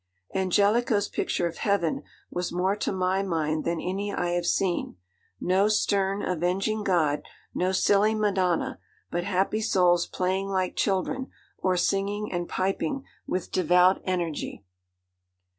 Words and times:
'Angelico's 0.33 1.07
picture 1.07 1.45
of 1.45 1.57
heaven 1.57 2.01
was 2.31 2.51
more 2.51 2.75
to 2.75 2.91
my 2.91 3.21
mind 3.21 3.65
than 3.65 3.79
any 3.79 4.11
I 4.11 4.29
have 4.31 4.47
seen. 4.47 4.97
No 5.39 5.67
stern, 5.67 6.23
avenging 6.23 6.83
God, 6.83 7.21
no 7.53 7.71
silly 7.71 8.15
Madonna, 8.15 8.79
but 9.11 9.25
happy 9.25 9.61
souls 9.61 10.07
playing 10.07 10.47
like 10.47 10.75
children, 10.75 11.29
or 11.59 11.77
singing 11.77 12.31
and 12.33 12.49
piping 12.49 13.03
with 13.27 13.51
devout 13.51 14.01
energy. 14.03 14.65